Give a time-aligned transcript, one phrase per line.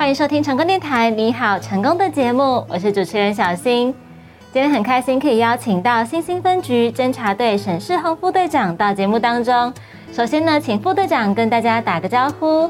[0.00, 3.94] 欢迎收听成功电台，你好，成功的节目，我是主持人小新。
[4.50, 9.70] 今天很开心可以邀请到新兴分局侦查队沈世宏副队长到节目当中。
[10.10, 12.62] 首先呢，请副队长跟大家打个招呼。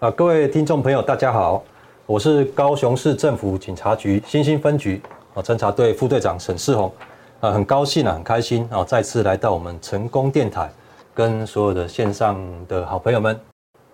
[0.00, 1.62] 啊，各位听众朋友，大家好，
[2.04, 5.00] 我是高雄市政府警察局新兴分局
[5.34, 6.92] 啊侦查队副队长沈世宏。
[7.38, 10.68] 啊，很高兴啊，很开心啊，再次来到我们成功电台，
[11.14, 13.38] 跟所有的线上的好朋友们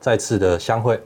[0.00, 0.98] 再次的相会。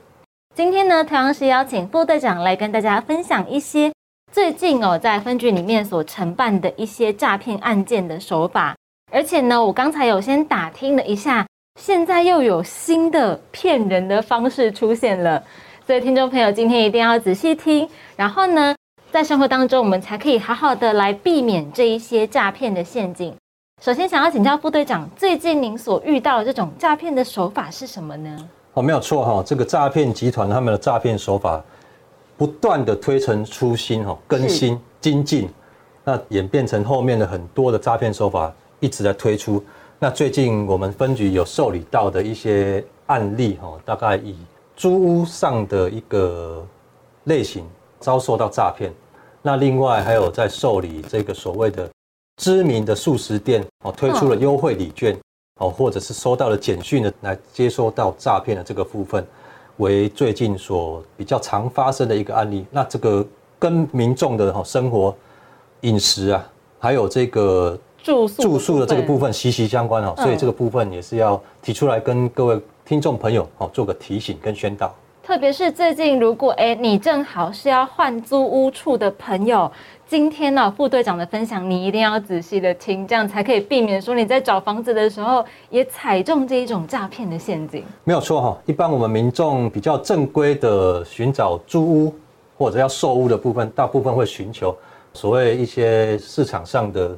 [0.58, 3.92] 今天呢，同样是邀请副队长来跟大家分享一些。
[4.32, 8.74] 最近哦，在分局里面所承办的一些诈骗案件的手法，
[9.12, 11.46] 而且呢，我刚才有先打听了一下，
[11.80, 15.40] 现在又有新的骗人的方式出现了，
[15.86, 18.74] 所以听众朋友今天一定要仔细听，然后呢，
[19.12, 23.32] 在生活当中我们才可以好好的来避免这一些诈骗的陷阱。
[23.80, 28.48] 首先，想要请教副队长，最近您所遇到的这种诈骗的手法是什么呢？
[28.78, 31.62] 哦，没有错哈，这个诈骗集团他们的诈骗手法。
[32.36, 35.48] 不断的推陈出新，哈，更新精进，
[36.04, 39.60] 那演变成后面的很多的诈骗手法一直在推出。
[39.98, 44.36] 那最近我们分局有受理到的一些案例，哈，大概以
[44.76, 46.64] 租屋上的一个
[47.24, 47.66] 类型
[47.98, 48.94] 遭受到诈骗。
[49.42, 51.90] 那另外还有在受理这个所谓的
[52.40, 55.18] 知名的素食店，哦，推出了优惠礼券，
[55.58, 59.24] 哦，或者是收到了简讯的来接收到诈骗的这个部分。
[59.76, 63.24] 为最近所比较常发生的一个案例，那这个
[63.60, 65.14] 跟民众的哈生活、
[65.82, 66.44] 饮食啊，
[66.80, 74.92] 还有这个住宿住宿的这个部分息息相关哦，所以这个部分也是要提出来跟各位听众朋友哦做个提醒跟宣导。
[75.28, 79.70] 特别是最近，如果哎你正好是要换租屋处的朋友。
[80.06, 87.84] 今天呢，副队长的分享你一定要仔细的听，这样才可以避免说你在找房子的时候也踩中这一种诈骗的陷阱。
[88.04, 92.14] 没有错哈，一般我们民众比较正规的寻找租屋
[92.56, 94.74] 或者要售屋的部分，大部分会寻求
[95.12, 97.14] 所谓一些市场上的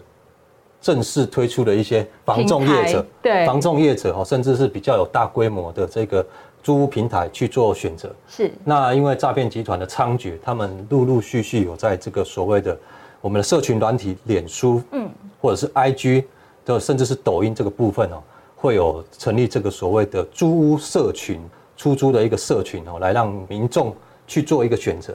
[0.81, 6.27] 正式推出的一些房仲业者，对，房仲业者哈，甚至是比较有大规模的这个。
[6.63, 12.79] 租屋平台去做选择是，那因为诈骗集团的猖獗，他们陆陆续续有在这个所谓的
[13.21, 15.09] 我们的社群软体、脸书，嗯，
[15.41, 16.25] 或者是 IG
[16.65, 18.23] 的，甚至是抖音这个部分哦，
[18.57, 21.41] 会有成立这个所谓的租屋社群、
[21.77, 23.95] 出租的一个社群哦，来让民众
[24.27, 25.15] 去做一个选择。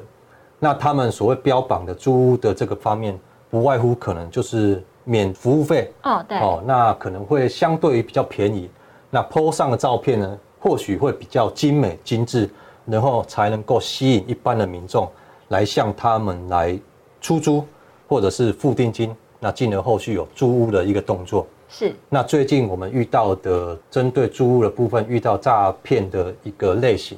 [0.59, 3.17] 那他们所谓标榜的租屋的这个方面，
[3.49, 8.69] 不外乎可能就是免服务费哦，对哦，那可能会相对于比较便宜。
[9.11, 10.37] 那 PO 上的照片呢？
[10.65, 12.49] 或许会比较精美精致，
[12.87, 15.07] 然后才能够吸引一般的民众
[15.49, 16.75] 来向他们来
[17.21, 17.63] 出租，
[18.07, 21.45] 或者是付定金，那进而后续有租屋的一个动作。
[21.69, 21.93] 是。
[22.09, 27.15] 那最近我们遇到的针对租屋的部分，遇到诈骗的一个类型，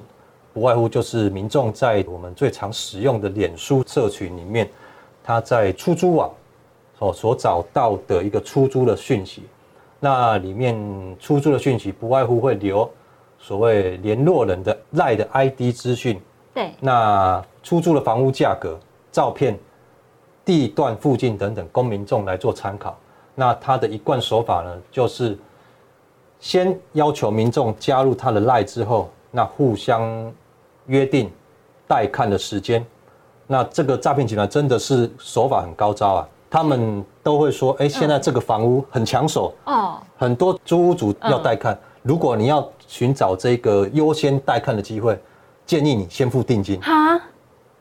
[0.54, 4.70] 不外乎就是民众在我们最常使用的脸书社群里面，
[5.24, 6.30] 他在出租网
[7.00, 9.44] 所所找到的一个出租的讯息，
[10.02, 10.78] 那里面
[11.18, 12.90] 出租的讯息不外乎会留。
[13.48, 16.22] 所谓联络人的赖的 ID 资讯，
[16.54, 18.78] 对，那出租的房屋价格、
[19.10, 19.58] 照片、
[20.44, 22.98] 地段附近等等，供民众来做参考。
[23.36, 25.40] 那他的一贯手法呢，就是
[26.42, 30.30] 先要求民众加入他的赖之后，那互相
[30.88, 31.32] 约定
[31.88, 32.86] 待看的时间。
[33.48, 36.28] 那这个诈骗集团真的是手法很高招啊！
[36.50, 41.80] 他们都会说：“哎，现在这个房屋很抢手哦，很多租屋主要带看。
[42.08, 45.20] 如果你要。”寻找这个优先待看的机会，
[45.66, 46.80] 建议你先付定金。
[46.80, 47.20] 哈，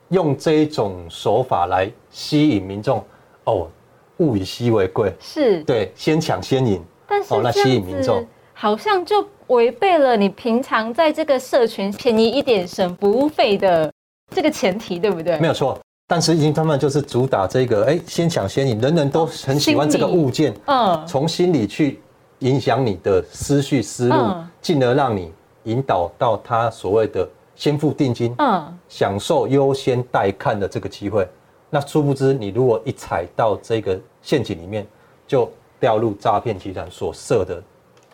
[0.09, 3.01] 用这一种手法来吸引民众。
[3.45, 3.69] 哦，
[4.17, 6.83] 物以稀为贵，是对，先抢先赢。
[7.07, 13.89] 但是哦那吸引民众，好像就违背了你平常在这个社群便宜一点省服务费的
[14.35, 15.39] 这个前提，对不对？
[15.39, 15.79] 没有错。
[16.05, 20.53] 但是已经他们就是主打这个，哎，先抢先赢，人人都很喜欢这个物件。
[20.65, 22.01] 嗯，从心里去。
[22.39, 25.31] 影响你的思绪思路，进而让你
[25.63, 31.27] 引导到他所谓的先付定金，嗯，享受优先待看的这个机会。
[31.69, 34.85] 那殊不知，你如果一踩到这个陷阱里面，
[35.27, 37.61] 就掉入诈骗集团所设的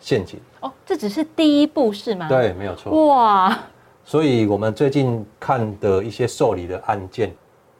[0.00, 0.40] 陷阱。
[0.60, 2.26] 哦，这只是第一步是吗？
[2.28, 3.06] 对，没有错。
[3.08, 3.56] 哇！
[4.04, 7.34] 所以我们最近看的一些受理的案件，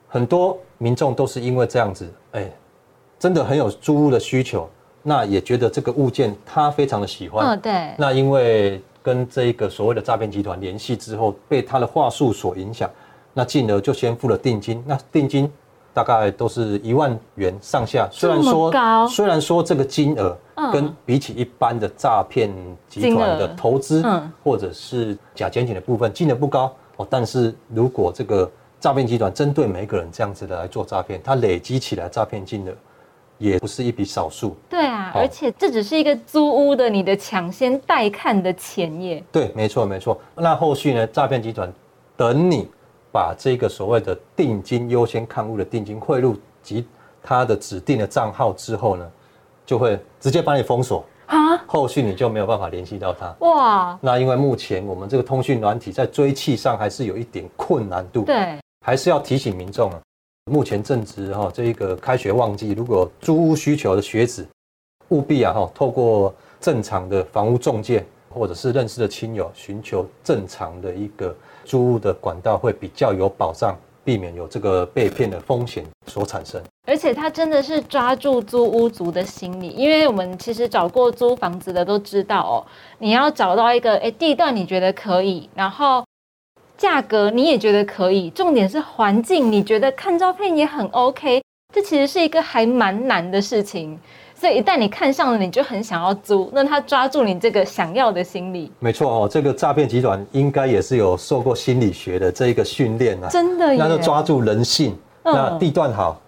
[0.09, 2.51] 很多民众都是因为这样子，哎，
[3.19, 4.69] 真的很有租屋的需求。
[5.07, 7.95] 那也觉得这个物件他非常的喜欢，嗯，对。
[7.99, 12.91] 那因为跟这个所谓的诈骗集团联系之后，被他的话术所影响，
[13.35, 14.83] 那进而就先付了定金。
[14.87, 15.49] 那定金
[15.93, 18.09] 大概都是一万元上下。
[18.11, 18.73] 虽然说
[19.07, 20.35] 虽然说这个金额
[20.73, 22.51] 跟比起一般的诈骗
[22.89, 24.03] 集团的投资
[24.43, 32.73] 或者是假捡警的部分金额不高哦，但是如果这个诈骗集团针对每一个人这样子的来做诈骗，它累积起来诈骗金额
[33.51, 34.57] 也不是一笔少数。
[34.69, 39.23] 对啊，好而且这只是一个租屋的你的抢先带看的钱耶。
[39.31, 40.19] 对，没错没错。
[40.35, 41.73] 那后续呢，诈骗集团
[42.17, 42.69] 等你
[43.13, 46.87] 把这个所谓的定金优先看屋的定金汇入及
[47.23, 49.11] 他的指定的账号之后呢，
[49.67, 53.35] 就会直接把你封锁，啊，后续你就没有办法联系到他。
[53.41, 60.01] 哇，那因为目前我们这个通讯软体在追气上还是有一点困难度，对，还是要提醒民众啊。
[60.51, 64.47] 目前正值哈这一个开学旺季，如果租屋需求的学子，
[65.09, 73.75] 务必啊哈透过正常的房屋中介或者是认识的亲友，寻求正常的一个租屋的管道，会比较有保障，
[74.05, 76.63] 避免有这个被骗的风险所产生。
[76.87, 82.55] 而且他真的是抓住租屋族的心理，因为我们其实找过租房子的都知道哦，
[82.99, 86.05] 你要找到一个诶地段你觉得可以，然后
[86.77, 91.43] 价格你也觉得可以，重点是环境你觉得看照片也很 OK，
[91.73, 93.99] 这其实是一个还蛮难的事情。
[94.37, 105.35] 所以一旦你看上了，你就很想要租，那他抓住你这个想要的心理，没错哦，这个诈骗集团应该也是有受过心理学的这一个训练啊，真的耶，那就抓住人性，嗯。
[105.35, 106.21] 那地段好，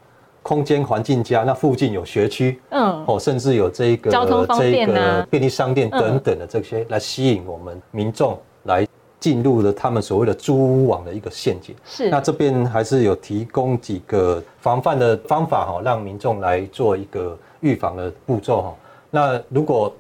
[0.43, 4.95] 空间环境佳，那附近有学区，嗯，哦，甚至有这一个交通方便啊。
[4.95, 8.87] 这个便利商店等等的这些，来吸引我们民众来
[9.19, 11.75] 进入了他们所谓的租屋网的一个陷阱。
[11.85, 18.75] 是那这边还是有提供几个防范的方法哈，让民众来做一个预防的步骤哈。
[19.11, 19.95] 那如果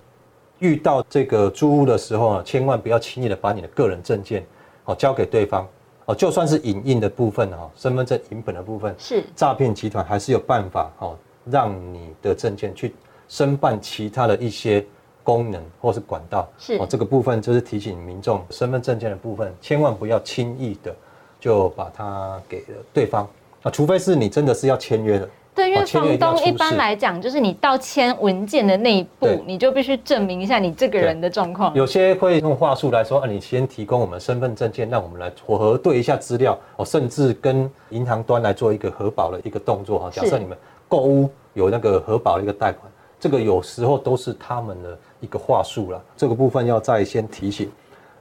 [0.58, 4.44] 遇到这个租屋的时候呢，千万不要轻易的把你的个人证件
[4.84, 5.66] 哦交给对方
[6.06, 12.94] 哦，就算是影印的部分哈，身份证影本的部分，是诈骗集团还是有办法哦，让你的证件去
[13.28, 14.84] 申办其他的一些
[15.26, 16.48] 功能或是管道。
[16.56, 20.94] 是哦，这个部分就是提醒民众，身份证件的部分千万不要轻易的
[21.40, 23.28] 就把它给了对方
[23.62, 25.28] 啊，除非是你真的是要签约的。
[25.52, 31.74] 对，因为房东一般来讲，就是你到签文件的那一步，你就必须证明一下你这个人的状况。
[31.74, 40.10] 有些会用话术来说，啊，你先提供我们身份证件，让我们来核对一下资料，哦，甚至跟银行端来做一个核保的一个动作哈。
[40.12, 40.54] 假设你们
[40.88, 42.92] 购物有那个核保的一个贷款，
[43.26, 47.68] 这个有时候都是他们的一个话术了，这个部分要再先提醒。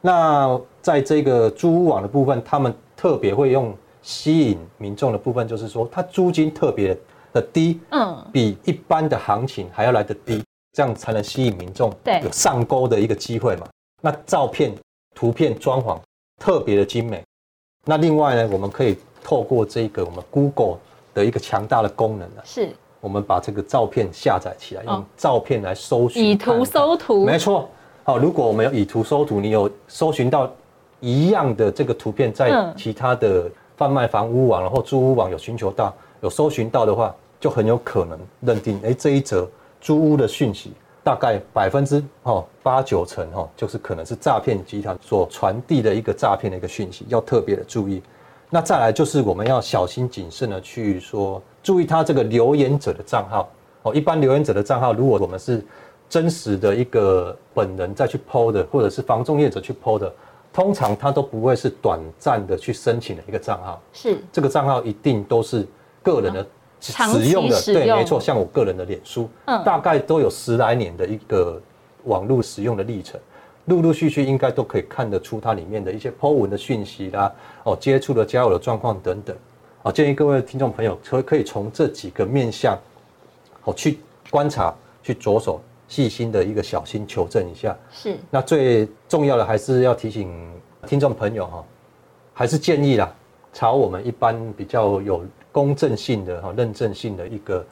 [0.01, 3.71] 那在这个租屋网的部分，他们特别会用
[4.01, 6.97] 吸引民众的部分，就是说它租金特别
[7.31, 10.43] 的低，嗯，比一般的行情还要来得低，
[10.73, 13.67] 这样才能吸引民众对有上钩的一个机会嘛。
[14.01, 14.75] 那照片、
[15.13, 15.99] 图片、装潢
[16.41, 17.23] 特别的精美。
[17.83, 20.79] 那另外呢，我们可以透过这个我们 Google
[21.13, 22.73] 的一个强大的功能呢，是
[23.05, 27.69] 我们把这个照片下载起来，哦用照片来搜寻，以图搜图，没错。
[28.03, 30.51] 好，如果我们有以图搜图，你有搜寻到
[31.01, 33.47] 一样的这个图片，在嗯其他的
[33.77, 39.47] 贩卖房屋网然后租屋网有寻求到、有搜寻到的话，就很有可能认定，哎，这一则
[39.79, 40.71] 租屋的讯息
[41.03, 48.01] 大概百分之哦八九成哦，就是可能是诈骗集团所传递的一个诈骗的一个讯息，要特别的注意。
[48.49, 53.49] 那再来就是我们要小心谨慎的去说，注意他这个留言者的账号
[53.81, 53.95] 哦。
[53.95, 55.65] 一般留言者的账号，如果我们是
[56.07, 60.13] 真实的一个本人再去 PO 的，或者是房仲业者去 PO 的，
[60.53, 63.81] 通常他都不会是短暂的去申请的一个账号。
[63.91, 65.65] 是这个账号一定都是
[66.03, 66.45] 个人的
[66.79, 68.21] 使用的，对，没错。
[68.21, 71.59] 像我个人的脸书，嗯大概都有十来年的一个
[72.03, 73.19] 网络使用的历程，
[73.65, 79.35] 陆陆续续应该都可以看得出它里面的一些 Po 文的讯息啦，哦，接触的交友的状况等等。
[79.85, 82.75] 啊，建议各位听众朋友可可以从这几个面向，
[83.65, 83.99] 哦，去
[84.31, 84.73] 观察，
[85.03, 87.77] 去着手细心的一个小心求证一下。
[87.91, 90.51] 是那最重要的还是要提醒
[90.87, 91.63] 听众朋友哈，
[92.33, 93.13] 还是建议啦，
[93.53, 97.63] 朝我们一般比较有公正性的哈认证性的一个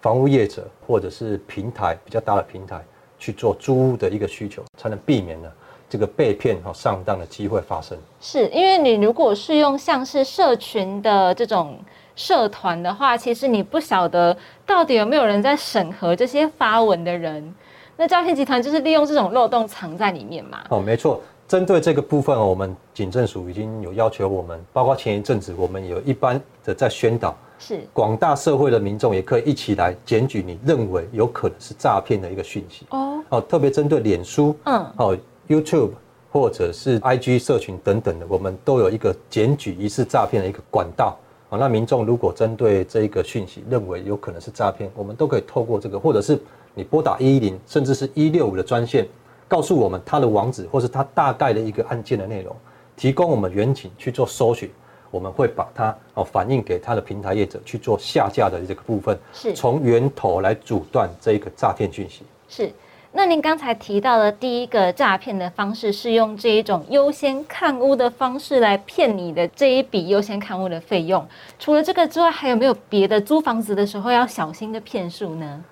[0.00, 2.84] 房屋业者或者是平台比较大的平台
[3.20, 5.48] 去做租屋的一个需求，才能避免呢
[5.92, 7.94] 这个被骗和上当的机会发生。
[8.18, 11.78] 是，因为你如果是用像是社群的这种
[12.16, 14.34] 社团的话，其实你不晓得
[14.64, 17.54] 到底有没有人在审核这些发文的人。
[17.98, 20.62] 那诈骗集团就是利用这种漏洞藏在里面嘛。
[20.70, 21.20] 哦，没错。
[21.46, 32.86] 针对这个部分哦，我们警政署已经有要求我们，包括前一阵子我们有一般的在宣导，是广大社会的民众也可以一起来检举你认为有可能是诈骗的一个讯息。
[32.88, 35.18] 哦，哦，特别针对脸书、嗯，哦
[35.48, 35.90] YouTube
[36.30, 41.18] 或者是 IG 社群等等的，我们都有一个检举疑似诈骗的一个管道。
[41.50, 46.40] 啊，那民众如果针对这一个讯息认为有可能是诈骗，我们都可以透过这个，或者是
[46.74, 49.06] 你拨打一一零，甚至是一六五的专线，
[49.46, 52.56] 告诉我们他的网址或是他大概的一个案件的内容，
[52.96, 54.70] 提供我们远景去做搜寻，
[55.10, 62.22] 我们会把它哦反映给它的平台业者去做下架的这个部分，是从源头来阻断这一个诈骗讯息。
[62.48, 62.72] 是。
[63.14, 71.24] 那您刚才提到的第一个诈骗的方式是用这一种优先看屋的方式来骗你的这一笔优先看屋的费用。
[71.58, 75.62] 除了这个之外，还有没有别的租房子的时候要小心的骗术呢？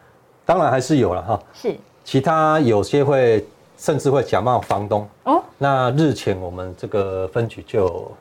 [0.45, 3.43] 当然还是有了哈，是其他有些会
[3.79, 5.09] 甚至会假冒房东。
[5.25, 8.13] 哦，那日前我们这个分局就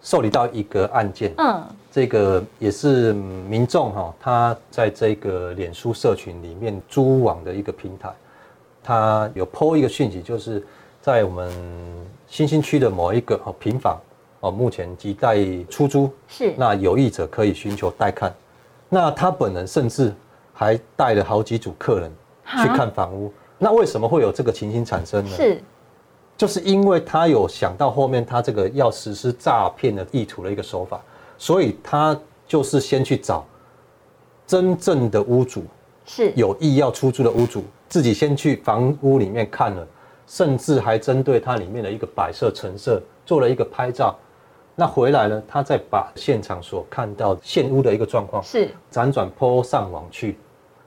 [0.00, 8.08] 受理到一个案件，嗯，这个也是民众哈，他在这个脸书社群里面租网的一个平台，
[8.86, 10.64] 他有 PO 一个讯息，就是
[11.02, 11.52] 在我们
[12.28, 14.00] 新兴区的某一个哦平房
[14.38, 15.36] 哦，目前亟待
[15.68, 18.32] 出租，是那有意者可以寻求带看。
[18.88, 20.14] 那他本人甚至
[20.52, 22.12] 还带了好几组客人
[22.44, 23.32] 去看房屋。
[23.58, 25.30] 那为什么会有这个情形产生呢？
[25.30, 25.60] 是
[26.36, 31.02] 就是因为他有想到后面他这个要实施诈骗的意图的一个手法，
[31.36, 32.16] 所以他
[32.46, 33.44] 就是先去找
[34.46, 35.64] 真正的屋主，
[36.04, 39.86] 是有意要出租的屋主，自己先去房屋里面看了，
[40.26, 44.16] 甚至还针对它里面的一个摆设陈设做了一个拍照。
[44.78, 50.36] 那回来呢，他再把现场所看到现屋的一个状况是，辗转 PO 上网去，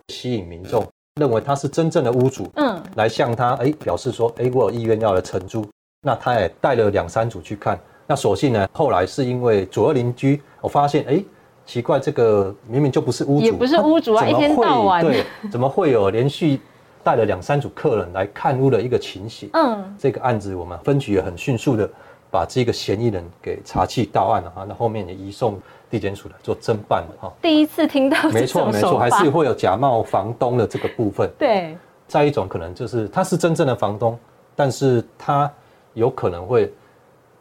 [0.10, 0.86] 吸引民众
[1.20, 5.66] 认为他是真正的屋主，嗯，来向他哎表示说，哎我有意愿要来承租，
[6.04, 11.24] 那他也带了两三组去看，那所幸呢，后来是因为左右邻居，我发现哎
[11.66, 15.04] 奇怪，这个明明就不是屋主，也不是屋主啊一天到晚。
[15.04, 16.60] 会对，怎么会有连续
[17.04, 19.50] 带了两三组客人来看屋的一个情形？
[19.54, 21.90] 嗯，这个案子我们分局也很迅速的
[22.32, 27.34] 把这个嫌疑人给查缉到案了哈，那后面也移送地检署来做侦办了哈。
[27.42, 31.30] 第一次听到这没错没错，还是会有假冒房东的这个部分。
[31.38, 31.78] 对，
[32.08, 34.18] 再一种可能就是他是真正的房东，
[34.56, 35.52] 但是他
[35.94, 36.72] 有可能会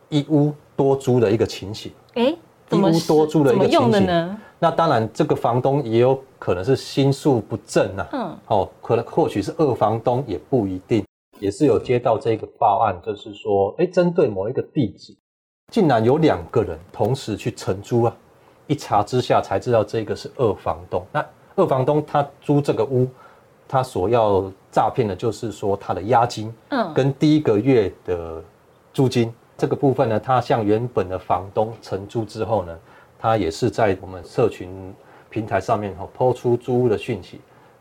[0.09, 1.93] 一屋多租的一个情形。
[2.15, 2.35] 哎，
[2.71, 4.38] 一屋多租的一个情形呢？
[4.59, 11.05] 那当然，这个房东也有可能是心术不正呐、嗯，哦，可能或许是二房东也不一定，
[11.38, 15.17] 也是有接到这个报案，就是说，哎，针对某一个地址，
[15.73, 18.17] 竟然有两个人同时去承租啊，
[18.67, 21.07] 一查之下才知道这个是二房东。
[21.12, 21.25] 那
[21.55, 23.09] 二房东他租这个屋，
[23.69, 28.43] 他所要诈骗的就是说他的押金，嗯跟第一个月的
[28.93, 32.77] 租金这个部分呢，他向原本的房东承租之后呢，
[33.19, 34.95] 他也是在我们社群
[35.29, 37.41] 平台上面哈抛出租屋的讯息，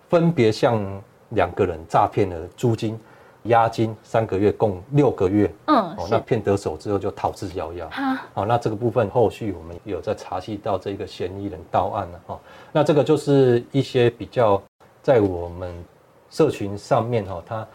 [0.10, 0.84] 分别向
[1.30, 3.00] 两个人诈骗了租金、
[3.44, 5.54] 押金三个月，共六个月。
[5.68, 7.88] 嗯，哦，那，骗得手之后就逃之夭夭。
[7.90, 12.40] 哈，好，那这个部分后续我们有在查系到这个嫌疑人到案了哈。
[12.72, 14.62] 那这个就是一些比较
[15.02, 15.74] 在我们
[16.30, 17.68] 社群上面哈，他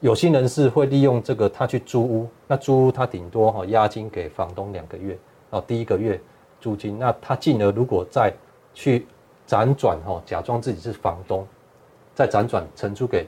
[0.00, 5.16] 有心人士会利用这个他去租屋，那租屋他顶多哈押金给房东两个月，
[5.50, 6.20] 哦，第一个月
[6.60, 8.32] 租金，那他进而如果再
[8.74, 9.06] 去
[9.48, 11.46] 辗转哈，假装自己是房东，
[12.14, 13.26] 再辗转承租给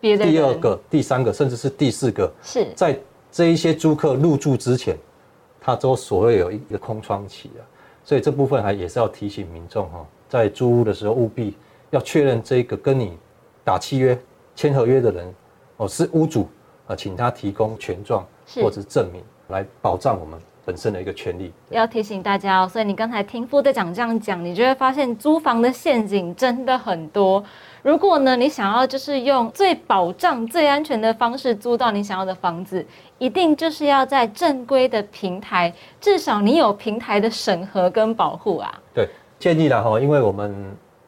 [0.00, 0.32] 别的人。
[0.32, 2.98] 第二个、第三个，甚至是第四个，是，在
[3.30, 4.96] 这一些租客入住之前，
[5.60, 7.62] 他都所谓有一个空窗期啊，
[8.04, 11.56] 所以这部分还也是要提醒民众哈，在租屋的时候务必
[11.90, 13.16] 要确认这个跟你
[13.64, 14.18] 打契约、
[14.54, 15.34] 签合约的人
[15.76, 16.48] 哦是屋主
[16.86, 21.52] 啊，请他提供权状或者是证明来保障我们本身的一个权利。
[21.70, 27.42] 要提醒大家哦，所以你刚才听副队长这样讲，你就会发现租房的陷阱真的很多。
[27.82, 32.84] 如果呢，你想要就是用最保障、最安全的方式租到你想要的房子，
[33.18, 38.82] 一定就是要在正规的平台，至少你有平台的审核跟保护啊。
[38.92, 39.08] 对，
[39.38, 40.52] 建议了哈，因为我们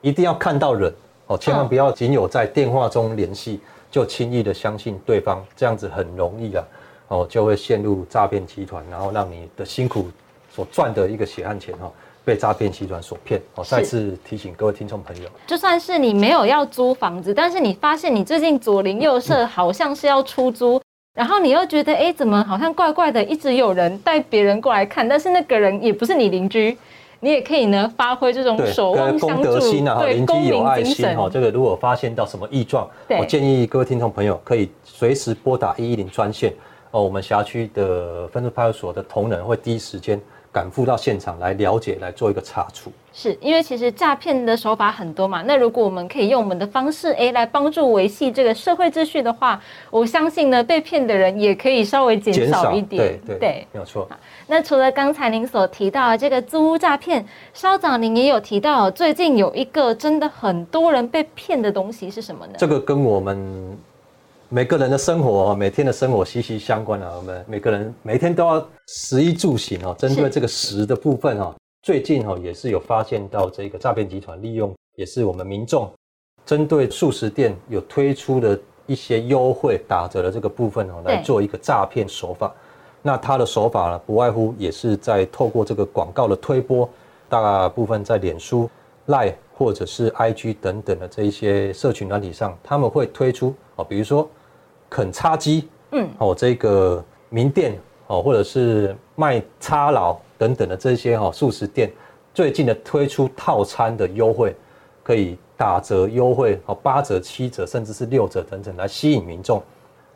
[0.01, 0.95] 一定要看到人
[1.27, 3.61] 哦，千万不要仅有在电话中联系
[3.91, 6.65] 就轻易的相信对方，这样子很容易啊，
[7.09, 10.07] 哦就会陷入诈骗集团，然后让你的辛苦
[10.51, 11.91] 所赚的一个血汗钱哈，
[12.25, 13.41] 被诈骗集团所骗。
[13.55, 20.81] 哦，再次提醒各位听众朋友，就算是你没有要租房子，但是你发现你最近左邻右舍好像是要出租，
[21.15, 26.77] 然后你又觉得，哎，怎么好像怪怪的，一直有人带别人过来看，但是那个人也不是你邻居，
[27.21, 31.29] 你也可以呢发挥这种对，守望相助，德心啊，对邻居有爱心哈。
[31.33, 32.89] 这个如果发现到什么异状，
[33.19, 36.53] 我建议各位听众朋友可以随时拨打一一零专线
[36.99, 42.91] 哦，我们辖区的分支派出所的同仁会第一时间赶赴到现场来了解，来做一个查处。
[43.13, 54.09] 是因为其实诈骗的手法很多嘛，那如果我们可以用我们的方式，哎，来帮助维系这个社会秩序的话，我相信呢，被骗的人也可以稍微减少一点，对对没有错。
[54.49, 57.25] 那除了刚才您所提到的这个租屋诈骗，
[57.55, 62.55] 稍早您也有提到，最近有一个真的很多人被骗的东西是什么呢？
[62.59, 63.79] 这个跟我们
[64.51, 67.13] 每个人的生活，每天的生活息息相关啊。
[67.15, 69.95] 我们每个人每天都要食衣住行哦。
[69.99, 75.93] 针对这个食的部分哦，最近哦也是有发现到这个诈骗集团利用，也是我们民众
[76.47, 82.51] 针对素食店有推出的一些优惠打折的这个部分哦，来做一个诈骗手法。
[83.03, 86.89] 那他的手法呢，不外乎也是在透过这个广告的推播，
[87.29, 88.69] 大部分在脸书、
[89.07, 94.27] 赖或者是 IG 等等的这一些社群软体上，他们会推出哦，比如说
[94.89, 101.91] 肯叉鸡，嗯，哦这个名店哦，或者是卖叉佬等等的这些哈素食店，
[102.33, 104.55] 最近的推出套餐的优惠，
[105.03, 109.63] 可以打折优惠哦，八折、七折，甚至是六折等等，来吸引民众。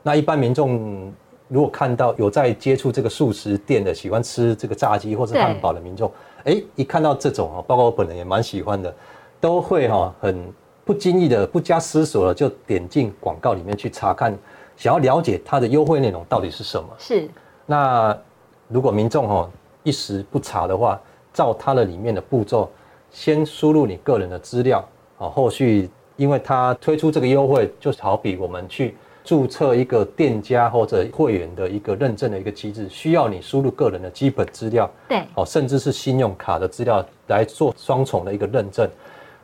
[0.03, 1.13] 那一般民众。
[1.49, 6.11] 如果看到有在接触这个素食店的，喜欢吃这个炸鸡或者汉堡的民众，
[6.45, 8.95] 哎，一看到这种哈，包括我本人也蛮喜欢的，
[9.39, 10.51] 都会哈很
[10.83, 14.35] 不经意的、不加思索的就点进广告里面去查看，
[14.83, 16.89] 想要了解它的优惠内容到底是什么。
[16.99, 17.29] 是。
[17.67, 18.19] 那
[18.67, 19.49] 如果民众哈
[19.85, 21.01] 一时不查的话，
[21.33, 22.69] 照它的里面的步骤，
[23.13, 24.85] 先输入你个人的资料，
[25.19, 28.97] 啊，后续因为它推出这个优惠，就好比我们去。
[29.23, 38.91] 注册一个店家或者会员的一个认证的一个机制，需要你输入个人的基本资料，对，哦，甚至是信用卡的资料来做双重的一个认证。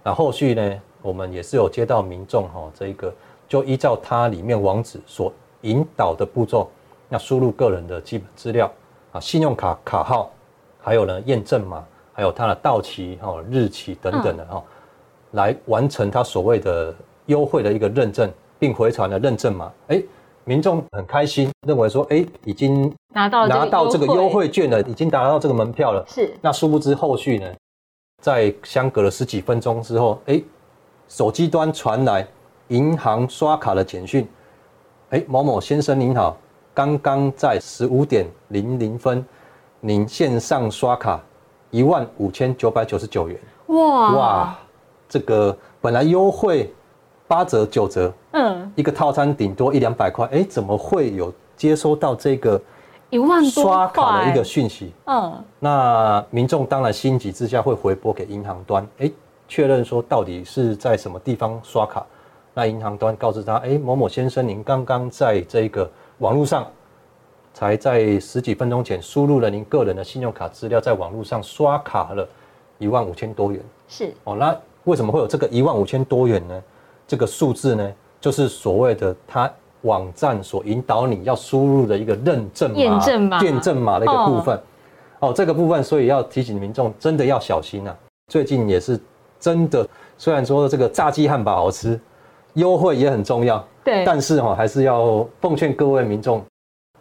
[0.02, 3.14] 那后续呢，我们也是有接到民众哈，这一个
[3.49, 6.69] 就依照它里面网址所引导的步骤，
[7.09, 8.71] 那输入个人的基本资料
[9.12, 10.31] 啊，信用卡卡号，
[10.81, 14.62] 还有呢验证码，还有它的到期哈日期等等的哈，
[15.33, 16.95] 来完成它所谓的
[17.26, 18.31] 优惠的一个认证。
[18.61, 20.02] 并回传了认证码，哎，
[20.43, 26.05] 民众很开心，认为说，哎，已经拿到拿到这个优惠券了，已经拿到这个门票了。
[26.09, 26.37] 是。
[26.40, 27.47] 那殊不知后续呢，
[28.21, 30.43] 在相隔了十几分钟之后，哎，
[31.07, 32.26] 手机端传来
[32.68, 34.26] 银行刷卡的简讯，
[35.10, 36.37] 哎，某某先生您好，
[36.72, 39.24] 刚刚在十五点零零分，
[39.81, 41.20] 您线上刷卡
[41.70, 43.38] 一万五千九百九十九元。
[43.66, 44.59] 哇哇，
[45.09, 46.72] 这个本来优惠。
[47.31, 52.59] 八折九折，嗯，一个套餐顶多一两百块，哎，怎么会有接收到这个
[53.11, 54.94] 一万多刷卡的一个讯息？
[55.04, 59.11] 嗯，那民众当然心急之下会回拨给银行端，哎，
[59.46, 62.07] 确认说到底是在什么地方刷卡？
[62.59, 66.66] 那银行端告知他，哎，某某先生，您刚刚在这个网络上，
[67.55, 72.29] 才在十几分钟前输入了您个人的信用卡资料，在网络上刷卡了
[72.79, 73.62] 一万五千多元。
[73.87, 76.61] 是哦，那为什么会有这个一万五千多元呢？
[77.07, 79.49] 这个数字呢，就是所谓的它
[79.83, 84.61] 网站所引导你要输入的一个认证码、验证码、验证码的一个部分。
[85.21, 87.97] 哦，这个部分，所以要提醒民众，真的要小心啊！
[88.27, 88.99] 最近也是
[89.38, 91.99] 真的，虽然说这个炸鸡汉堡好吃，
[92.59, 96.44] 优惠也很重要，对，但是哈，还是要奉劝各位民众，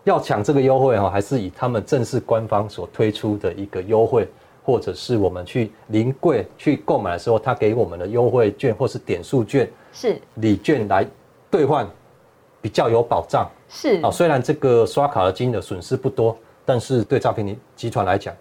[0.06, 4.28] 要抢这个优惠哈，还是以他们正式官方所推出的一个优惠。
[4.68, 11.08] 或者是我们去临柜去购买的时候，他给我们的优惠券或是点数券、是礼券来
[11.50, 11.88] 兑换，
[12.60, 13.50] 比较有保障。
[13.70, 18.36] 是啊，虽然这个刷卡的金额损失不多，但是对诈骗集团来讲，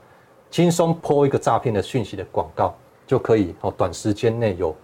[0.50, 2.74] 轻松泼一个诈骗的讯息的广告，
[3.06, 4.74] 就可以哦，短时间内有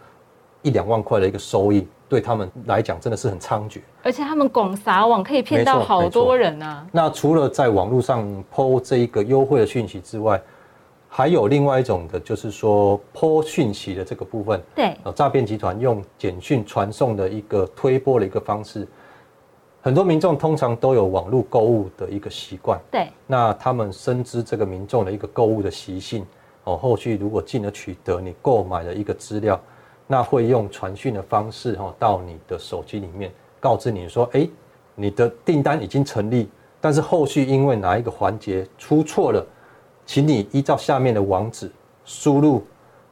[0.63, 3.81] 一两万块的一个收益，对他们来讲真的是很猖獗。
[4.03, 6.87] 而且他们广撒网，可以骗到好多人啊。
[6.91, 10.41] 那除了在网络上抛这一个优惠的讯息之外，
[11.09, 18.89] 还有另外一种的，就是说抛讯息的这个部分，对，诈骗集团用简讯传送的一个推波的一个方式，
[19.83, 26.25] 很多民众通常都有网络购物的一个习惯，对，那他们深知这个民众的一个购物的习性，
[26.65, 29.61] 哦，后续如果进而取得你购买的一个资料，
[30.13, 34.47] 那会用传讯的方式哈到你的手机里面告知你说，哎，
[34.95, 36.51] 你的订单已经成立，
[36.83, 39.43] 但是后续因为哪一个环节出错了。
[40.05, 41.73] 请你依照下面的网址
[42.05, 42.63] 输入，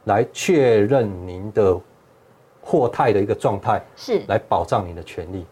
[0.03, 1.75] 来确认您的
[2.61, 5.43] 货态的一个状态，是来保障你的权利。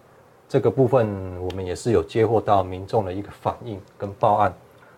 [0.48, 1.08] 这个部分
[1.42, 4.54] 我们也是有接获到民众的一个反应跟报案。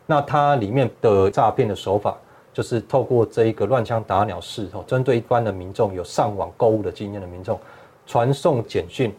[0.05, 2.17] 那它里面的诈骗的手法，
[2.53, 7.59] 就是透过这一个乱枪打鸟式，哦，针对一般的民众有上网购物的经验的民众，
[8.05, 9.13] 传送简讯。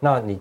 [0.00, 0.40] 那你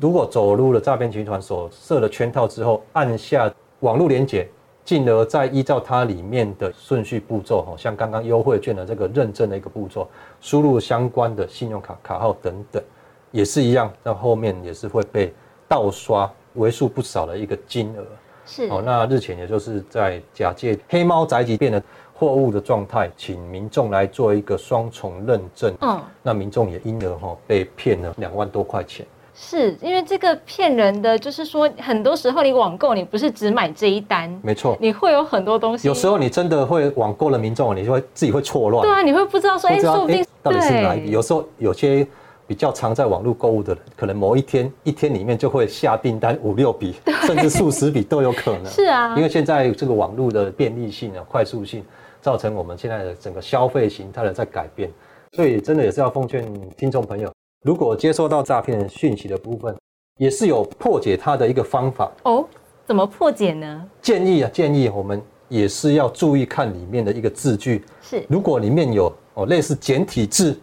[0.00, 4.48] 如果走入了诈骗集团所设的圈套之后，按下网络连接。
[4.84, 10.08] 进而再依照它里面的顺序步骤，哈，像刚刚优惠券的这个认证的一个步骤，
[10.40, 12.82] 输入相关的信用卡卡号等等，
[13.30, 15.30] 也是一样，那后面也是会被
[15.68, 18.02] 盗刷为数不少的一个金额。
[18.48, 21.80] 是哦，那日前也就是在假借黑猫宅急便的
[22.14, 25.72] 货物的状态，请民众来做一个双重认证。
[25.82, 29.06] 嗯，那民众也因而哈被骗了两万多块钱。
[29.40, 35.86] 是因为这个骗人的，就是说很多时候你网购，你不是只买这一单，没错，你会有很多东西。
[35.86, 38.82] 有时候你真的会网购了民众，你就会自己会错乱。
[38.82, 41.10] 对啊，你会不知道说，哎，说不定到底是哪一笔？
[41.12, 42.04] 有时候有些
[42.48, 48.66] 比较常在网络购物的人，可能某一天一天里面就会下订单五六笔， 甚至数十笔都有可能。
[48.72, 51.84] 是啊，因为现在这个网络的便利性啊、快速性，
[52.20, 54.90] 造成我们现在的整个消费形态的在改变，
[55.32, 56.44] 所以真的也是要奉劝
[56.76, 57.30] 听众朋友，
[57.62, 59.76] 如果接收到诈骗讯息的部分。
[60.20, 62.44] 也是有破解它的一个方法哦，
[62.84, 63.88] 怎么破解呢？
[64.02, 67.84] 建议啊，建议我们也是要注意看里面的一个字句。
[68.02, 70.58] 是，如果里面有哦类似简体字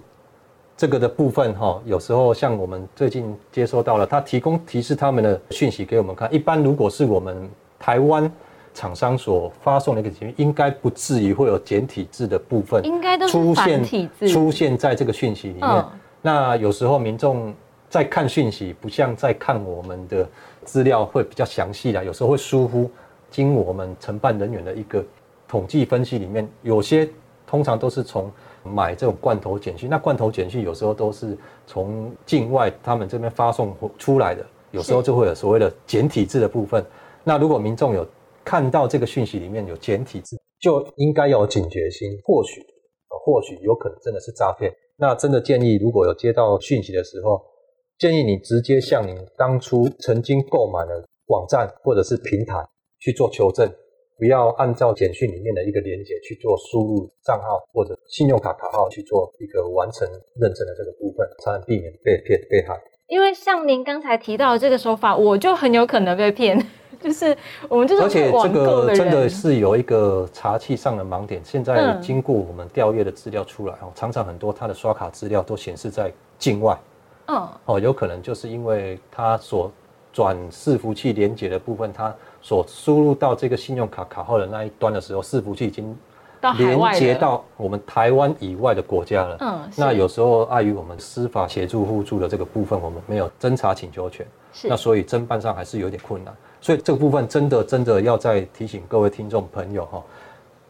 [0.77, 6.33] 这个的部分哈，有时候像我们最近接收到了，他提供提示他们的讯息给我们看。
[6.33, 8.31] 一般如果是我们台湾
[8.73, 15.85] 厂商所发送的一个简讯，应该不至于会有简体字的部分，应该都是繁体字出现在这个讯息里面。
[16.21, 17.53] 那有时候民众。
[17.87, 20.27] 在看讯息，不像在看我们的
[20.65, 22.91] 资料会比较详细啦，有时候会疏忽。
[23.29, 25.05] 经我们承办人员的一个
[25.47, 27.07] 统计分析里面，有些
[27.47, 28.29] 通常都是从
[28.65, 36.83] 买这种罐头简讯，那罐头简讯有时候都是从境外他们这边发送出来的，有时候就会有所谓的简体字的部分。
[37.23, 38.05] 那如果民众有
[38.43, 42.61] 看到这个讯息里面有简体字，就应该有警觉心，或许
[43.23, 44.71] 或许有可能真的是诈骗。
[44.97, 47.41] 那真的建议，如果有接到讯息的时候，
[47.97, 52.65] 建议你直接向你当初曾经购买的网站或者是平台
[52.99, 53.69] 去做求证，
[54.17, 60.07] 不要按照简讯里面的一个连接去做输入账号或者信用卡卡号去做一个完成
[60.39, 62.79] 认证的这个部分，才能避免被骗被害。
[63.07, 66.57] 因为像您刚才提到的这个手法，我就很有可能被骗，
[66.99, 67.37] 就是
[67.69, 71.39] 我们就是而且这个真的是有一个查器上的盲点。
[71.43, 76.75] 现在经过我们调阅的资料出来哦，常常很多他的刷卡资料都显示在境外。
[77.27, 79.71] 嗯，哦，有可能就是因为他所
[80.11, 85.97] 转伺服器连接的部分，它所输入到这个信用卡卡号的那一端的时候，伺服器已经
[86.59, 89.37] 连接到我们台湾以外的国家了。
[89.39, 94.23] 嗯，那有时候碍于我们司法协助互助的这个部分，我们没有侦查请求权，
[94.65, 96.31] 那所以侦办上还是有点困难。
[96.61, 100.03] 所以这个部分真的真的要再提醒各位听众朋友哈，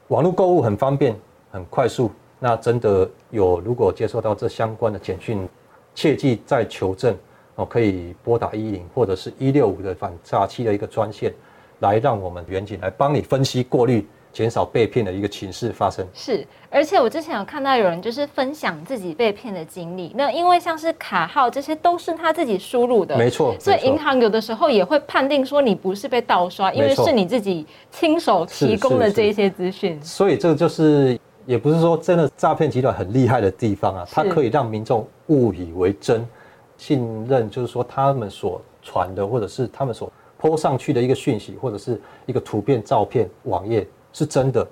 [0.08, 1.14] 网络购物很方便
[1.52, 2.10] 很快速，
[2.40, 5.46] 那真的有如果接受到这相关的简讯。
[5.94, 7.16] 切记再求证
[7.56, 11.34] 哦，可以拨打一零或者是一六五的反诈欺的一个专线，
[11.80, 16.06] 来让我们远景来帮你分析过滤，减少被骗的一个情势发生。
[16.14, 30.02] 是，而且我之前有看到有人就是分享自己被骗的经历，那因为像是卡号这些都是他自己输入的，没错，所以银行有的时候也会判定说你不是被盗刷，因为是你自己亲手提供的这一些资讯。
[30.04, 31.20] 所以这个就是。
[31.48, 36.28] 也不是说真的诈骗集团很厉害的地方啊，它可以让民众误以为真，
[36.76, 40.12] 信任就是说他们所传的或者是他们所
[40.46, 44.68] 泼上去的一个讯息或者是一个图片、照片、网页是真的。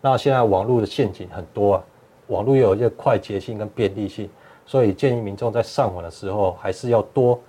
[0.00, 1.84] 那现在网络的陷阱很多啊，
[2.26, 4.28] 网络又有一些快捷性跟便利性，
[4.66, 7.40] 所以建议民众在上网的时候还是要多。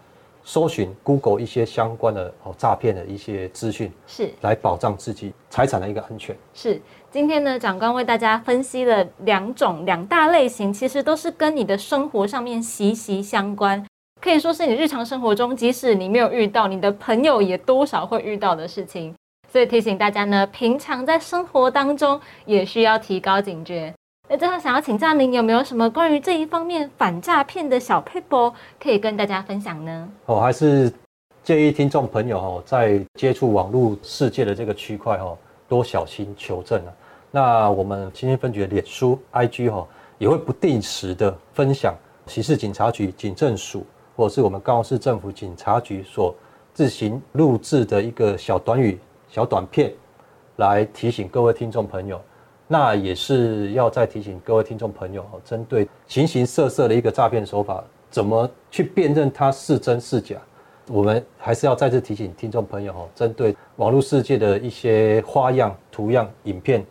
[0.43, 6.33] 搜寻 Google 一些相关的哦诈骗的一些资讯，是来保障自己财产的一个安全。
[6.53, 13.85] 是今天呢，长官为大家分析了两种两大类型，其实都是跟你的生活上面息息相关，
[14.19, 19.13] 可以说是你日常生活中，即使你没有遇到，你的朋友也多少会遇到的事情。
[19.51, 23.93] 所以提醒大家呢，平常在生活当中也需要提高警觉。
[24.27, 30.09] 那最后想要请教您，有没有什么关于这一方面反诈骗的小 paper 可以跟大家分享呢？
[30.25, 30.91] 我，还是
[31.43, 35.37] 建议听众朋友哦，在接触网络世界的这个区块哦，
[35.69, 36.91] 多小心求证啊。
[37.31, 43.85] 那我们新兴分局的脸书 IG 哈，也会不定时的分享刑事警察局警政署
[44.17, 46.35] 或者是我们高雄市政府警察局所
[46.73, 48.99] 自行录制的一个小短语、
[49.29, 49.93] 小短片，
[50.55, 52.19] 来提醒各位听众朋友。
[52.67, 60.35] 那也是要再提醒各位听众朋友哦，针对形形色色的一个诈骗手法，怎么去辨认它是真是假？
[60.87, 66.83] 我们还是要再次提醒听众朋友哦，针对网络世界的一些花样、图样、影片、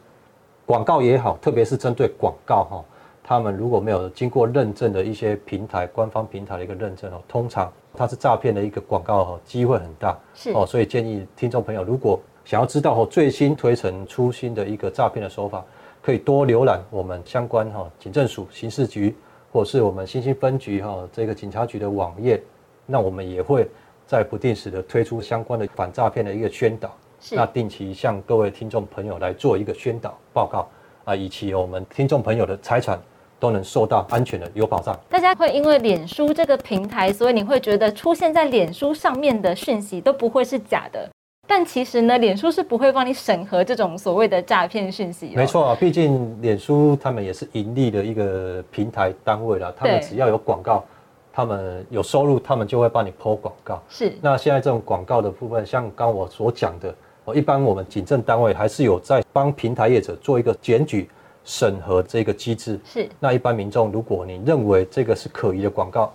[0.64, 2.84] 广告也好，特别是针对广告哈，
[3.28, 10.16] 他们如果没有经过认证的一些平台、官方平台的一个认证哦，通常它是诈骗的一个广告哦，机会很大。
[10.32, 10.52] 是。
[10.52, 15.64] 哦，所以建议听众朋友如果想要知道哦最新推陈出新的一个诈骗的手法，
[16.00, 19.12] 可以多浏览我们相关哈警政署刑事局，
[19.52, 22.40] 或是我们新兴分局哈这个警察局的网页，
[22.86, 23.68] 那我们也会
[24.06, 26.96] 在不定时的推出相关的反诈骗的一个宣导，
[27.32, 30.16] 那定期向各位听众朋友来做一个宣导。
[30.32, 30.68] 报告
[31.02, 33.00] 啊，以及我们听众朋友的财产
[33.38, 34.98] 都能受到安全的有保障。
[35.08, 41.08] 大家会因为脸书这个平台，所以你会觉得出现在脸书上面的讯息都不会是假的。
[41.48, 45.32] 但其实呢，脸书是不会帮你审核这种所谓的诈骗讯息。
[45.36, 50.84] 没错啊，毕竟脸书他们也是盈利的一个平台单位了，他们只要有广告，
[51.32, 53.80] 他们有收入，他们就会帮你抛广告。
[53.88, 54.12] 是。
[54.20, 56.92] 那现在这种广告的部分，像刚我所讲的，
[57.26, 61.08] 哦，一般我们警政单位还是有在帮平台业者做一个检举
[61.46, 62.78] 审核这个机制。
[62.84, 63.08] 是。
[63.18, 66.12] 那一般民众，如果你认为这个是可疑的广告，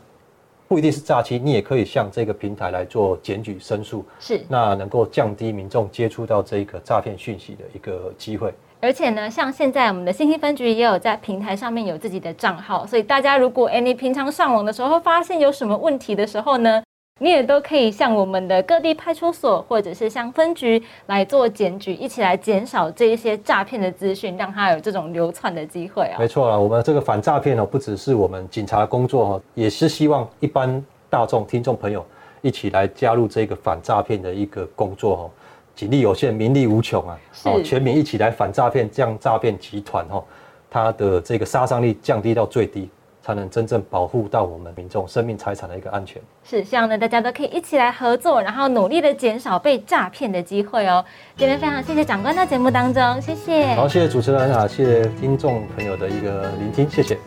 [0.68, 8.54] 不一定是诈欺，你也可以向这个平台来做检举申诉，是那能够降低民众接触到这个诈骗讯息的一个机会。
[8.80, 16.82] 而且呢，像现在我们的信息分局也有在平台上面有自己的账号，所以大家如果哎你平常上网的时候发现有什么问题的时候呢？
[17.24, 26.18] 你也都可以向我们的各地派出所，或者是向分局来做检举，一起来减少这一些诈骗的资讯，让他有这种流窜的机会啊。
[26.18, 32.04] 没错啊，我们这个反诈骗哦，不只是我们警察工作哈，也是希望一般大众听众朋友
[32.42, 35.30] 一起来加入这个反诈骗的一个工作哈。
[35.76, 40.24] 警力有限，民力无穷啊，哦，全民一起来反诈骗，这样诈骗集团哈，
[40.72, 42.90] 它的这个杀伤力降低到最低。
[43.22, 46.22] 才能真正保护到我们民众生命财产的一个安全。
[46.44, 51.04] 是，希望呢大家都可以一起来合作，然后努力的减少被诈骗的机会哦。
[51.38, 53.74] 今天非常谢谢长官到节目当中，谢谢。
[53.76, 57.18] 好，谢谢主持人啊，谢谢听众朋友的一个聆听，谢谢。